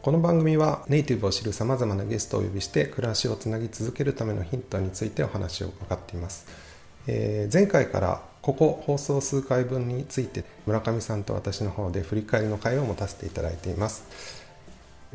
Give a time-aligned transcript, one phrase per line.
[0.00, 6.46] この番組はネイティブを知るさまざまなゲストをお呼びして暮らしをつなぎ続けるためのヒントについてお話を伺っています、
[7.08, 14.04] えー前回からここ放送数回分について村上さんと私の方で振り返りの会を持たせていただいています。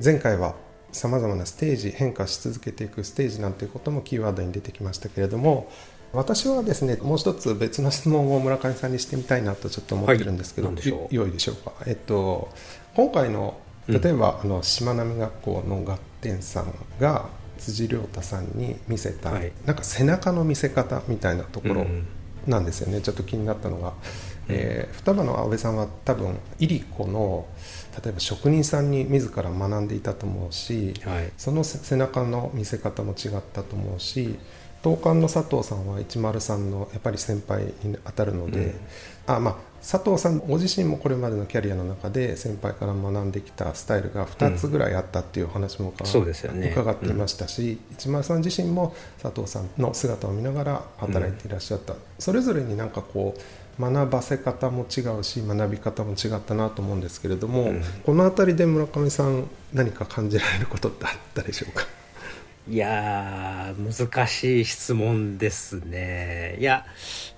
[0.04, 0.56] 前回は
[0.92, 5.72] さまざまなステージ変化し続けていくステージなんていうこともキーワードに出てきましたけれども
[6.12, 12.50] 私はですねもう一つ別の質問を村上さんにしてみたいなとちょっと思ってるんですけど、はいよ良いでしょうか、えっと、
[12.96, 19.52] 今回の例えば、あのしまなみ学校の学天さんが辻亮太さんに見せた、はい。
[19.66, 22.08] なんか背中の見せ方みたいなところうん
[22.48, 23.94] なんですよね、ちょっと気になったのが、
[24.50, 27.46] えー双葉の安倍さんは多分いりこの
[28.04, 31.32] 例えば職人さんに自ら学んでいたと思うし、はい。
[31.38, 34.38] そのせ背中の見せ方も違ったと思うし
[34.84, 38.74] 東館の佐藤さんは103のやっぱり先輩に当たるので、うん。
[39.26, 46.72] あまあ、佐藤さんご自身もこれまでのキャリアの中で先輩から学んできたスタイルが2つぐらいあったっていうお話もうですよね。
[46.72, 57.84] 伺っていましたし、103さん自身も佐藤さんの姿を見ながら働いていらっしゃった、それぞれになんかこう学ばせ方も違うし学び方も違ったなと思うんですけれども、うん。
[58.06, 61.86] この辺りで村上さん何か感じられることってあったでしょうか？
[62.70, 66.56] いやー難しい質問ですね。
[66.60, 66.86] いや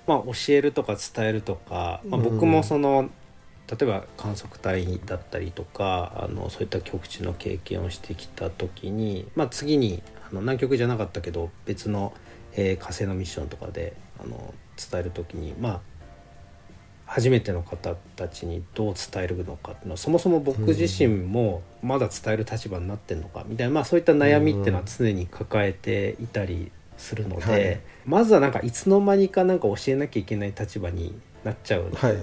[0.06, 3.10] まあ教えるとか伝えるとか、まあ、僕もその、
[3.68, 12.14] 例えば観測隊だったりとかあのそういった極地の経験をしてきた時に、まあ、次にあの南極じゃなかったけど別の、
[12.54, 15.82] えー火星のミッションとかであの伝える時にまあ
[17.06, 31.90] 初めての方たちにどう伝えるのかっていうのはそもそも僕自身もまだ伝える立場になってるのかみたいな、まあ、そういった悩みっていうのは常に抱えていたりするので、はいまずはなんかいつの間にかなんか教えなきゃいけない立場になっちゃう。
[31.92, 32.18] はい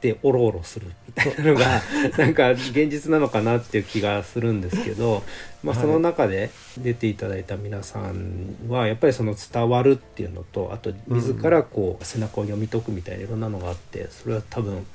[0.00, 1.82] でおろおろするみたいなのが
[2.16, 5.22] なんか現実なのかなっていう気がするんですけど、
[5.62, 5.84] まあ、はい。
[5.84, 14.86] その中で出ていただいた皆さんはやっぱりその伝わるっていうのとあと自らこう背中を読み解くみたいないろんなのがあってそれは多分、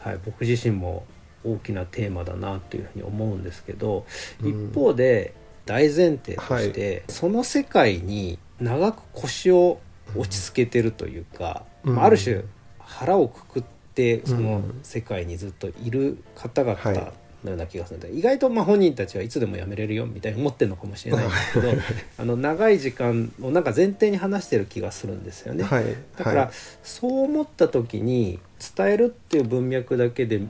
[0.00, 1.04] はい、僕自身も
[1.44, 4.04] 大きなテーマだなというふうに思うんですけど
[4.42, 4.70] うん。
[4.70, 9.78] 一方で大前提として、その世界に長く腰を
[10.16, 11.94] 落ち着けてるというか、うん。
[11.94, 12.42] まあ、ある種
[12.80, 13.81] 腹をくくって
[14.24, 14.80] そのうん。
[14.82, 17.12] 世界にずっといる方々はい。
[17.44, 21.72] のような気がするので、意外とまあ本人たちはいつでも辞めれるよみたいに思ってるのかもしれないんですけど
[22.18, 25.64] あの長い時間をなんか前提に話してる気がするんですよね。
[25.64, 25.84] はい。
[26.16, 26.50] だから、はい。
[26.84, 28.38] そう思った時に
[28.76, 30.44] 伝えるっていう文脈だけで考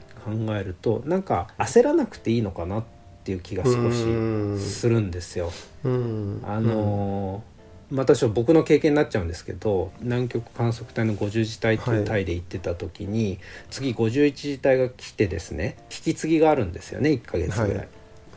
[0.55, 2.83] えるとなんか焦らなくていいのかなっ
[3.23, 4.59] ていう気が少うん。
[4.59, 5.51] しするんですよ。
[5.83, 6.41] うん。
[6.45, 7.52] あのー
[7.91, 13.39] またちょっと僕の経験になっちゃうんですけど南極観測隊の50次隊っていう隊で行ってた時に、
[13.69, 17.77] 次51次隊が来てですね引き継ぎがあるんですよね1ヶ月ぐらい。
[17.77, 17.87] はい。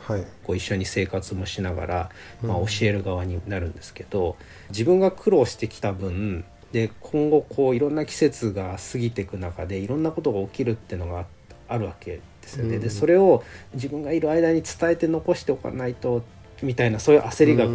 [0.07, 0.25] はい。
[0.43, 2.09] こう一緒に生活もしながら、
[2.41, 2.65] まあ、うん。
[2.65, 4.37] 教える側になるんですけど、
[4.69, 11.25] 自分が苦労してきた分で今後こういろんな季節が過ぎていく中でいろんなことが起きるっていうのが
[11.67, 12.75] あるわけですよね。
[12.75, 12.81] うん。
[12.81, 13.43] でそれを
[13.73, 16.23] 自分がいる間に伝えて残しておかないと
[16.61, 17.71] みたいなそういう焦りがこ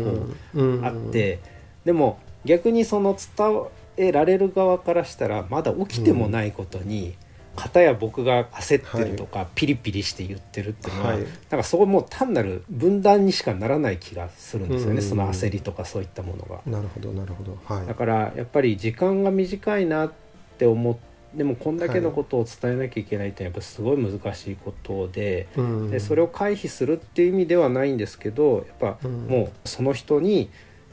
[0.55, 0.85] う、うん。
[0.85, 1.39] あって
[1.85, 3.53] でも逆にその伝
[3.97, 7.15] えられる側からしたらまだ起きてもないことに、
[7.55, 11.19] 片や僕が焦ってるとか、ピリピリして言ってるっていうのは、はい。
[11.19, 11.29] なん
[11.61, 15.03] かそこもう単なる分断にしかならない気がするんですよね、うん。
[15.03, 16.61] その焦りとかそういったものが。
[16.67, 17.59] なるほどなるほど。
[17.67, 17.87] はい。
[17.87, 20.13] だからやっぱり時間が短いなっ
[20.59, 25.49] て思ってでもこんだけのことを伝えなきゃいけないってやっぱすごい難しいことで。
[25.57, 25.91] うん。
[25.91, 29.27] でそれを回避するっていう意味ではないんですけどやっぱうん。
[29.27, 30.51] もうその人に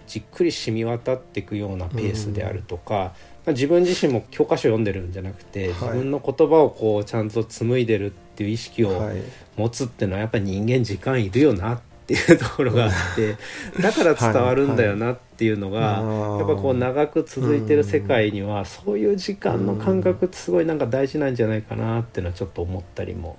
[0.10, 3.14] じっくり染み渡っていくようなペースであるとか、
[3.46, 5.72] まあ自分自身も教科書読んでるんじゃなくて、はい。
[5.72, 9.18] 自分の言葉をこうちゃんと紡いでるっていう意識をはい。
[9.56, 13.36] 持つっていうのはやっぱり人間時間いるよなっていうところがあって
[13.80, 16.40] だから伝わるんだよなっていうのが、はい。
[16.40, 23.38] やっぱこう長く続いてる世界にはそういう時間の感覚ってすごいなんか大事なんじゃないかなっていうのはちょっと思ったりも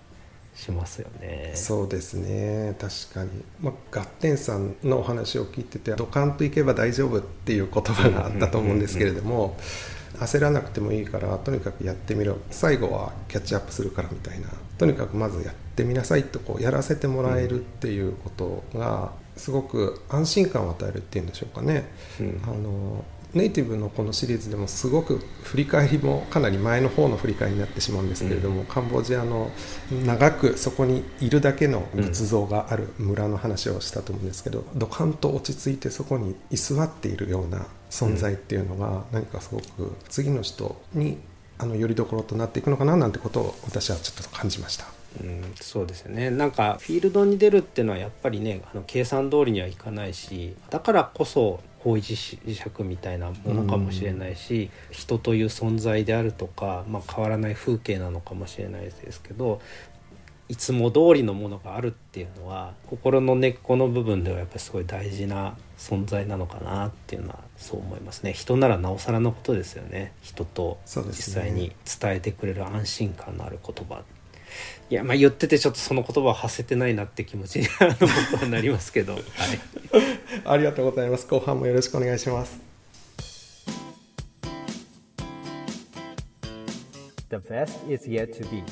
[0.60, 1.52] しますよね。
[1.54, 2.76] そうですね。
[2.78, 3.30] 確かに、
[3.60, 9.56] まあ、ガッテンさんのお話を聞いててドカンといけば大丈夫っていう言葉があったと思うんですけれども
[10.18, 12.36] 焦らなくてもいいからとにかくやってみろ。
[12.50, 14.48] 最後はキャッチアップするからみたいな。
[14.76, 21.88] とにかくまずやってみなさいとこうやらせてもらえるっていうことがすごく安心感を与えるっていうんでしょうかね。
[22.20, 22.40] うん。
[22.44, 23.04] あの
[23.34, 29.50] ネイティブのこのシリーズでもすごく振り返りもかなり前の方の振り返りになってしまうんですけれども、うん、カンボジアの
[30.04, 41.18] 長くそこにいるだけの仏像がある村の話をしたと思うんですけど、うん、ドカンと落ち着いてそこに居座っているような存在っていうのが何かすごく次の人に
[41.58, 44.86] あのよりどころとなっていくのかななんてことを私はちょっと感じました。
[45.22, 59.60] うん、そうですよねなんかフィールドに出るっていうのはやっぱりねあの計算通りにはいかないしだからこそ方位磁石みたいなものかもしれないし、うん、人という存在であるとか、まあ、変わらない風景なのかもしれないですけど
[60.50, 68.32] いつも通りのものがあるっていうのは心の根っこの部分ではやっぱりすごい大事な存在なのかなっていうのはそう思いますね。
[68.32, 70.12] 人ならなおさらのことですよね。
[70.22, 74.02] 人と実際に伝えてくれる安心感のある言葉
[74.90, 77.66] いやまあ言っててちょっとその言葉を発せてないなって気持ちに
[78.00, 79.22] 僕はなりますけど、はい、
[80.44, 81.26] ありがとうございます。
[81.26, 82.60] 後半もよろしくお願いします。
[87.30, 88.64] The best is yet to be.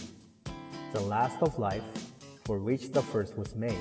[0.92, 1.82] The last of life
[2.44, 3.76] for which the first was made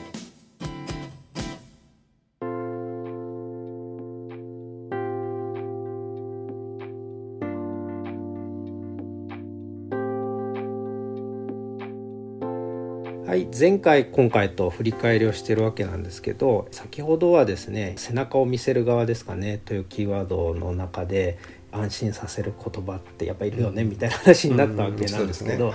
[13.60, 21.40] 前回今回と振り返りをしてるわけなんですけど先ほどはですね背中を見せる側ですかねというキーワードの中で
[21.72, 25.74] 安心させる言葉ってやっぱいるよね、みたいな話になったわけなんですけど、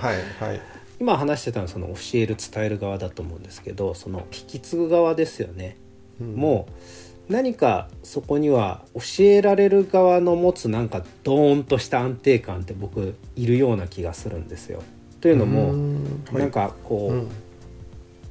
[0.99, 5.77] 今話してたのはその教える伝える側だと思うんですけどその引き継ぐ側ですよね、
[6.21, 6.67] うん、も
[7.29, 14.81] う何かそこには教えられる側の持つなんかドーンとした安定感って僕いるような気がするんですよ。
[15.21, 15.73] というのも
[16.31, 17.29] なんかこう、うん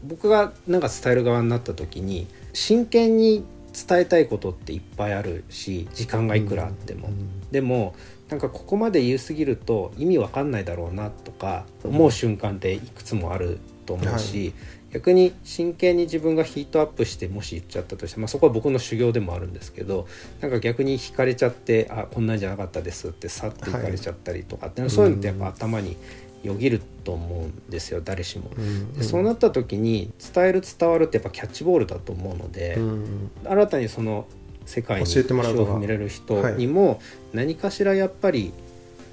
[0.04, 7.94] 僕がなんか伝える側になった時に真剣に伝えたいことっていっぱいあるし時間がいくらあっても、うん、でも
[8.28, 14.52] なんかここまで言い過ぎると意味わかんないだろうなとか思う瞬間っていくつもあると思うし、はい、
[14.94, 20.06] 逆に真剣に自分がヒートアップしてもし言っちゃったとして、まあ、そこは僕の修行でもあるんですけど
[20.40, 25.96] なんか逆に惹かれちゃって「あこんなんじゃなかったです」ってさって行かれちゃったりとかって、はい、そういうのってやっぱ頭に
[26.42, 34.26] よぎると思うんですよ誰しも、うんうん、でそうなった時に伝える伝わるってやっぱキャッチボールだと思うので、うんうん、新たにその
[34.66, 37.00] 世界に足を踏み入れる人にも
[37.32, 38.52] 何かしらやっぱり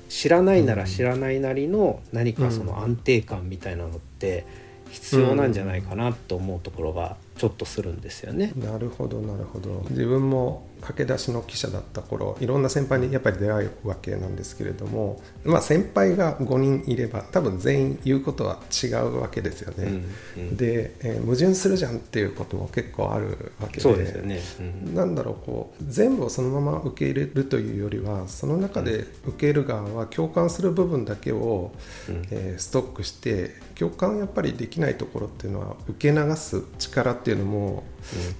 [0.09, 4.45] 知らないなら知らないなりの何かその安定感みたいなのって
[4.89, 8.51] 必要なんじゃないかなと思うところがちょっとするんですよね。
[8.55, 9.85] なるほどなるほど。
[9.91, 20.03] 自分も駆け出しの記者だった頃いろんな先輩にやっぱり出会うわけなんですけれども、まあ、先輩が5人いれば多分全員言うことは違うわけですよね。
[20.37, 24.39] うんうん、で、えー、矛盾するじゃんっていうことも結構あるわけでですよね、
[24.85, 31.71] うん、なんだろうこう全部をそのまま受け入れるというよりはその中で受ける側は共感する部分だけを、
[32.07, 37.83] うん、えー、ストックして共感やっぱりできないところっていうのは受け流す力っていうのも、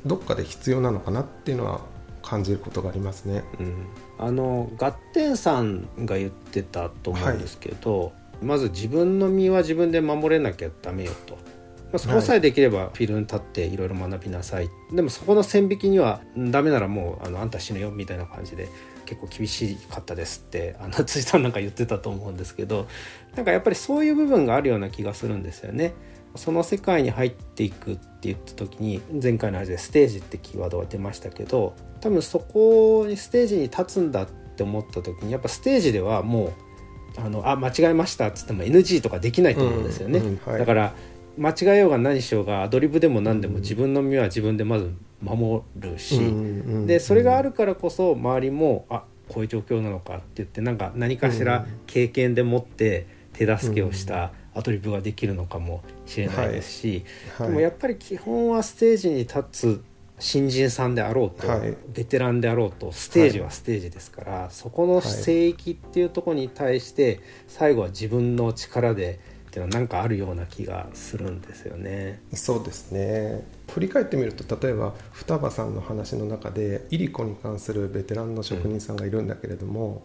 [0.06, 1.81] どっかで必要なのかなっていうのは
[2.30, 3.44] 感じることがありますね。
[3.60, 3.86] うん、
[4.20, 8.08] あのガッテンさんが言ってたと思うんですけど、は
[8.44, 11.38] い、まず自分の身は自分で守れなきゃダメよと。
[11.92, 18.70] まあ、そこさえできればフィールドに立っていろいろ学びなさい、はい、でもそこの線引きにはダメならもうあのあんた死ぬよみたいな感じで
[19.08, 22.88] 結構厳しかったですってあの辻さんなんか言ってたと思うんですけど
[23.36, 25.96] なんかやっぱりそういう部分があるような気がするんですよね。
[26.36, 36.53] その世界に入っていくって言った時に前回の話でステージってキーワードが出ましたけど多分そこにステージに立つんだって思った時にやっぱステージではもう
[37.17, 40.93] あのあ間違えましたっつっても NG とかできないと思うんですよね、うんうんはい、だから
[41.38, 46.31] 間違えようが何しようがアドリブでも何でも自分の身は自分でまず守るし、うんう
[46.79, 57.06] ん、でそれがあるからこそ周りもあこういう状況なのかって言ってなんか何かしら経験でもって手助けをしたアドリブができるのかもしれないですし、
[57.38, 57.48] はい。
[57.48, 59.84] はい、でもやっぱり基本はステージに立つ
[60.20, 72.22] 新人さんであろうと、はい、ベテランであろうとステージはステージですから、そこの聖域っていうところに対して最後は自分の力でっていうのはなんかあるような気がするんですよね。
[72.34, 73.44] そうですね。
[73.72, 80.01] 振り返ってみると例えば双葉さんの話の中でイリコに関するベテランの職人さんがいるんだけれども、うん、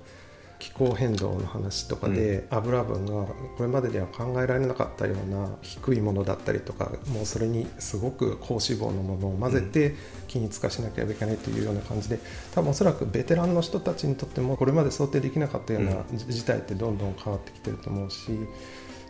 [0.65, 9.95] 気候変動の話とかで、油分がこれまででは考えられなかったような低いものだったりとかもうそれにすごく高脂肪のものを混ぜて
[10.27, 12.19] 均一化しなければいけないというような感じで
[12.55, 18.31] 多分おそらくベテランの人たちにとってもこれまで想定できなかったような事態ってどんどん変わってきてると思うし。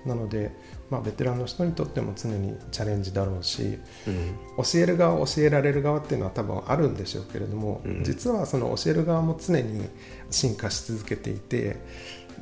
[0.06, 0.52] なので、
[0.90, 4.36] まあ、ベテランの人にとっても常にチャレンジだろうし、うん。
[4.64, 8.04] 教える側教えられる側っていうのは多分あるんでしょうけれども、うん。
[8.04, 9.88] 実はその教える側も常に
[10.30, 11.76] 進化し続けていて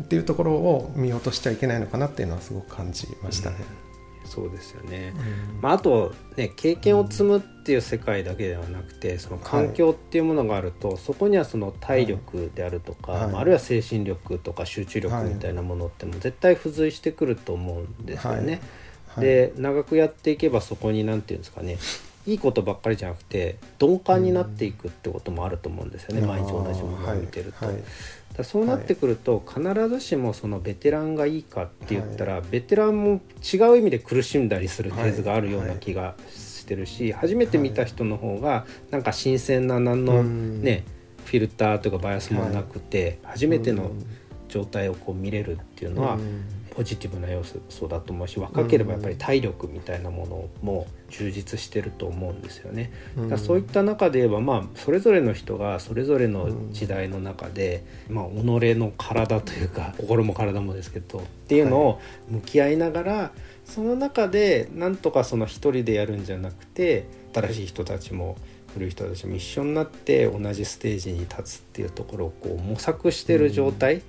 [0.02, 3.56] っていうところを見落としちゃいけないのかなっていうのはすごく感じましたね。
[4.32, 5.12] そうですよね、
[5.54, 5.60] うん。
[5.60, 13.30] まあ、あとね経験を積むっていう世界だけではなくてその環境っていうものがあると、そこにはその体力であるとか、はい。
[13.30, 18.60] まああるいは精神力とか集中力みたいなものってもう絶対付随してくると思うんですよね。
[19.08, 19.24] はい。
[19.24, 21.76] で長くやっていけばそこに何て言うんですかね
[22.26, 27.66] いいことばっかりじゃなくて鈍感になっていくってこともあると思うんですよね、毎日同じものを見てると。
[27.66, 27.84] はいはい。
[28.36, 40.62] だそうなってくると、必ずしもそのベテランがいいかって言ったら、ベテランも違う意味で苦しんだりするフェーズがあるような気がしてるし、初めて見た人の方がなんか新鮮な何のうん。
[40.62, 40.84] ね、
[41.26, 44.06] フィルターとかバイアスもなくて、初めてのうん
[44.48, 46.44] 状態をこう見れるっていうのは、うん。
[46.74, 52.90] ポジティブな要素だと思うし若ければやっぱり体力みたいなものも充実してると思うんですよね。
[53.28, 58.30] だそういった中で言えばまあそれぞれの人がそれぞれの時代の中で、まあ、己
[58.74, 62.00] の体というか心も体もですけどっていうのを
[62.30, 63.32] 向き合いながら、
[63.64, 68.36] その中でなんとかその一人でやるんじゃなくて新しい人たちも
[68.72, 74.02] 古い人たちも一緒になって同じステージに立つっていうところをこう模索してる状態。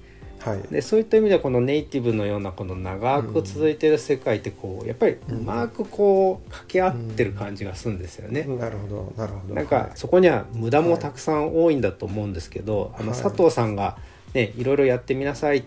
[0.45, 0.61] はい。
[0.71, 8.43] でそういった意味ではこのネイティブのようなこの長く続いてる世界ってこうやっぱりうまくこう掛け合ってる感じがするんですよね。
[8.43, 9.55] なるほどなるほど。
[9.55, 13.97] なんかそこには無駄もたくさん多いんだと思うんですけど、あのはい佐藤さんが
[14.33, 14.63] ねい。
[14.63, 15.63] ろいろやってみなさい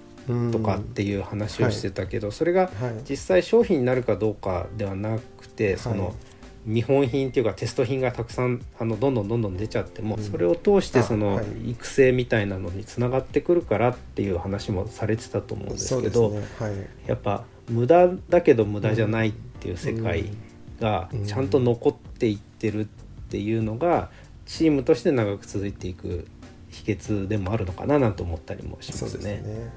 [0.52, 2.70] とかっていう話をしてたけど、それがはい
[3.08, 6.14] 実際商品になるかどうかではなくてその、はい
[6.66, 10.22] 見本品っていうかテスト品がたくさんあのどんどんどんどん出ちゃっても、うん。
[10.22, 11.70] それを通してそあのはい。
[11.70, 16.40] 育成みたいなのにつながってくるからっていう話もされてたと思うんですけど、ね。
[16.58, 16.72] はい。
[17.06, 20.30] やっぱ無駄だけど無駄じゃないっていう世界
[20.80, 21.24] がうん。
[21.24, 22.84] ちゃんと残っていってるっ
[23.28, 24.10] ていうのが
[24.44, 26.26] チームとして長く続いていく
[26.70, 29.36] 秘訣でもあるのかななんて思ったりもしますね。
[29.36, 29.72] ですね。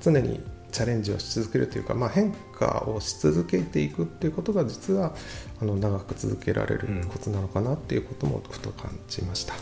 [0.00, 0.40] 常に
[0.72, 5.14] チャレンジをし続けるというか、まあ、変化をし続けていくっていうことが実は
[5.60, 9.54] あの長く続けられるコツなのかなっていうこともふと感じました、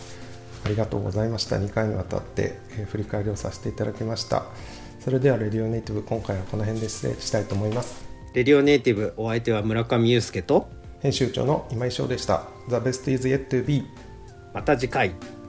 [0.65, 1.57] ありがとうございました。
[1.57, 4.45] 2回にわたって、えー振り返りをさせていただきました。
[5.01, 8.05] それではレディオネイティブ今回はこの辺で失礼したいと思います。
[8.35, 10.69] レディオネイティブお相手は村上祐介と
[11.01, 12.45] 編集長の今井翔でした。
[12.69, 13.85] The best is yet to be
[14.55, 15.40] また次回。